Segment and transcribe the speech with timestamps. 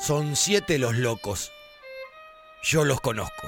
[0.00, 1.52] Son siete los locos.
[2.62, 3.46] Yo los conozco.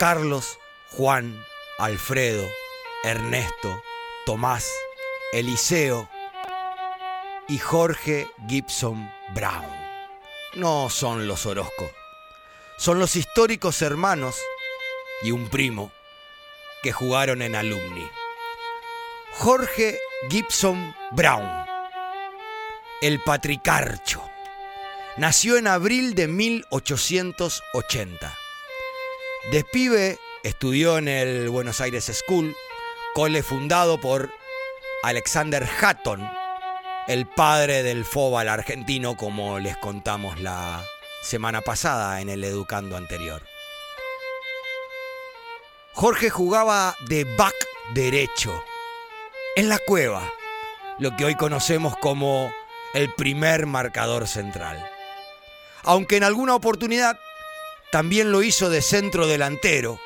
[0.00, 0.58] Carlos,
[0.90, 1.44] Juan,
[1.78, 2.44] Alfredo,
[3.04, 3.82] Ernesto,
[4.26, 4.68] Tomás,
[5.32, 6.08] Eliseo
[7.48, 9.70] y Jorge Gibson Brown.
[10.54, 11.90] No son los Orozco.
[12.78, 14.36] Son los históricos hermanos
[15.22, 15.92] y un primo
[16.82, 18.10] que jugaron en Alumni.
[19.34, 19.98] Jorge
[20.28, 21.48] Gibson Brown,
[23.00, 24.11] el patricarcho,
[25.16, 28.38] nació en abril de 1880.
[29.50, 32.54] De pibe estudió en el Buenos Aires School,
[33.14, 34.30] cole fundado por
[35.02, 36.28] Alexander Hatton,
[37.08, 40.84] el padre del fóbal argentino, como les contamos la
[41.22, 43.42] semana pasada en el educando anterior.
[45.94, 47.54] Jorge jugaba de back
[47.94, 48.62] derecho,
[49.56, 50.22] en la cueva,
[50.98, 52.50] lo que hoy conocemos como
[52.94, 54.91] el primer marcador central.
[55.84, 57.18] Aunque en alguna oportunidad
[57.90, 60.00] también lo hizo de centro delantero,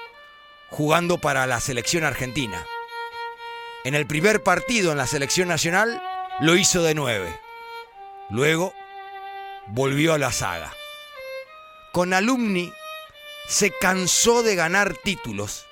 [0.70, 2.64] jugando para la selección argentina.
[3.84, 6.02] En el primer partido en la selección nacional
[6.40, 7.38] lo hizo de nueve.
[8.30, 8.74] Luego
[9.68, 10.72] volvió a la saga.
[11.92, 12.72] Con Alumni
[13.48, 15.66] se cansó de ganar títulos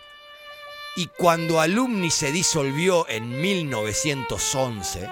[0.97, 5.11] y cuando Alumni se disolvió en 1911,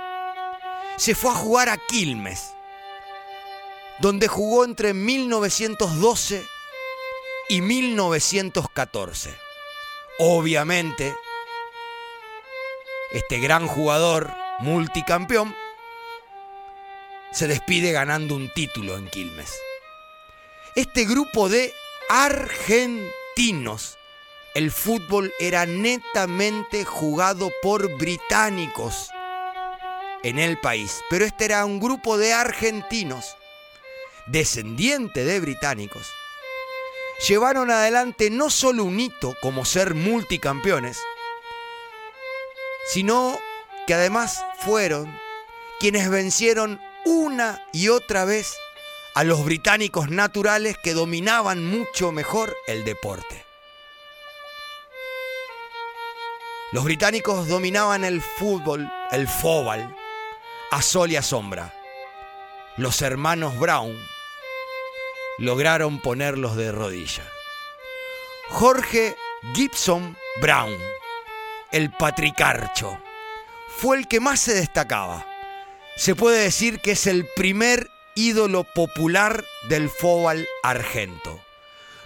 [0.97, 2.55] se fue a jugar a Quilmes,
[4.03, 6.45] donde jugó entre 1912
[7.48, 9.39] y 1914.
[10.19, 11.17] Obviamente,
[13.12, 14.28] este gran jugador
[14.59, 15.55] multicampeón
[17.31, 19.56] se despide ganando un título en Quilmes.
[20.75, 21.72] Este grupo de
[22.11, 23.97] argentinos
[24.55, 29.09] el fútbol era netamente jugado por británicos
[30.22, 33.37] en el país, pero este era un grupo de argentinos,
[34.27, 36.06] descendientes de británicos,
[37.28, 40.99] llevaron adelante no solo un hito como ser multicampeones,
[42.88, 43.38] sino
[43.87, 45.16] que además fueron
[45.81, 48.56] quienes vencieron una y otra vez
[49.15, 53.44] a los británicos naturales que dominaban mucho mejor el deporte.
[56.72, 59.94] Los británicos dominaban el fútbol, el fóbal,
[60.71, 61.75] a sol y a sombra.
[62.78, 63.94] Los hermanos Brown
[65.42, 67.28] lograron ponerlos de rodilla.
[68.50, 69.16] Jorge
[69.54, 70.72] Gibson Brown,
[71.72, 72.97] el patricarcho,
[73.76, 75.26] fue el que más se destacaba.
[75.97, 81.41] Se puede decir que es el primer ídolo popular del fóbal argento.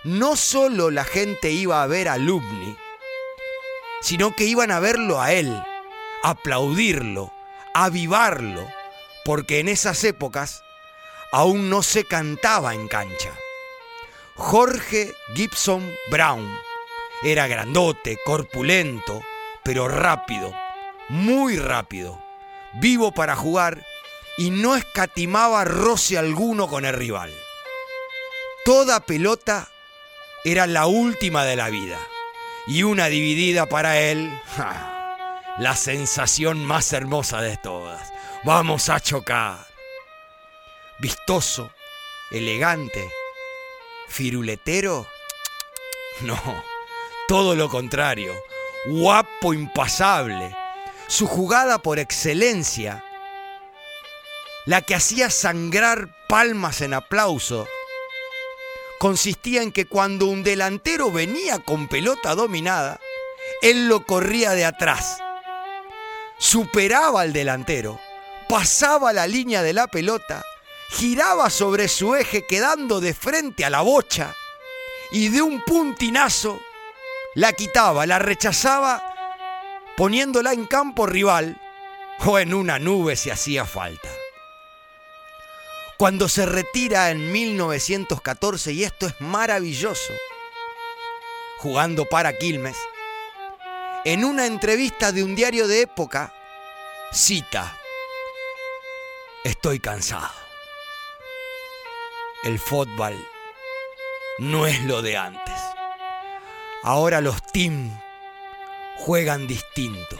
[0.02, 2.78] No solo la gente iba a ver a Lumni,
[4.00, 5.62] sino que iban a verlo a él,
[6.22, 7.30] aplaudirlo,
[7.74, 8.66] avivarlo,
[9.26, 10.62] porque en esas épocas
[11.32, 13.32] aún no se cantaba en cancha.
[14.36, 16.46] Jorge Gibson Brown
[17.22, 19.22] era grandote, corpulento,
[19.62, 20.54] pero rápido,
[21.08, 22.22] muy rápido,
[22.74, 23.84] vivo para jugar
[24.36, 27.32] y no escatimaba roce alguno con el rival.
[28.64, 29.68] Toda pelota
[30.44, 31.98] era la última de la vida
[32.66, 34.38] y una dividida para él,
[35.58, 38.12] la sensación más hermosa de todas.
[38.44, 39.75] Vamos a chocar.
[40.98, 41.70] Vistoso,
[42.30, 43.10] elegante,
[44.08, 45.06] firuletero.
[46.22, 46.40] No,
[47.28, 48.32] todo lo contrario.
[48.86, 50.56] Guapo, impasable.
[51.08, 53.04] Su jugada por excelencia,
[54.64, 57.68] la que hacía sangrar palmas en aplauso,
[58.98, 62.98] consistía en que cuando un delantero venía con pelota dominada,
[63.60, 65.18] él lo corría de atrás,
[66.38, 68.00] superaba al delantero,
[68.48, 70.42] pasaba la línea de la pelota,
[70.90, 74.34] giraba sobre su eje quedando de frente a la bocha
[75.10, 76.60] y de un puntinazo
[77.34, 79.02] la quitaba, la rechazaba
[79.96, 81.60] poniéndola en campo rival
[82.24, 84.08] o en una nube si hacía falta
[85.96, 90.12] cuando se retira en 1914, y esto es maravilloso,
[91.58, 92.76] jugando para Quilmes,
[94.04, 96.34] en una entrevista de un diario de época,
[97.12, 97.78] cita,
[99.42, 100.45] estoy cansado.
[102.46, 103.12] El fútbol
[104.38, 105.60] no es lo de antes.
[106.84, 107.92] Ahora los teams
[108.98, 110.16] juegan distinto.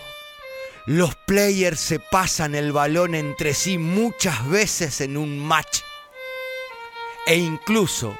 [0.86, 5.82] Los players se pasan el balón entre sí muchas veces en un match
[7.28, 8.18] e incluso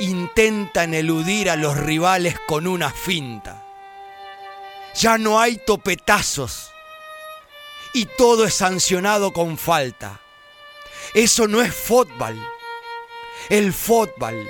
[0.00, 3.62] intentan eludir a los rivales con una finta.
[4.94, 6.70] Ya no hay topetazos
[7.92, 10.18] y todo es sancionado con falta.
[11.12, 12.42] Eso no es fútbol.
[13.50, 14.46] El fútbol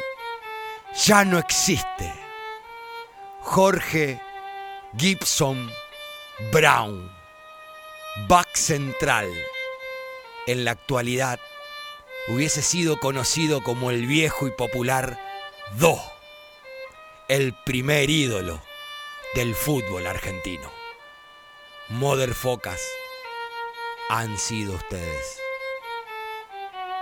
[1.07, 2.13] ya no existe.
[3.43, 4.21] Jorge
[4.97, 5.71] Gibson
[6.51, 7.09] Brown,
[8.27, 9.33] back central,
[10.49, 11.39] en la actualidad
[12.27, 15.17] hubiese sido conocido como el viejo y popular
[15.79, 16.01] Do,
[17.29, 18.61] el primer ídolo
[19.37, 20.73] del fútbol argentino.
[21.89, 22.81] Motherfocas
[24.09, 25.39] han sido ustedes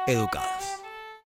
[0.06, 0.85] educados.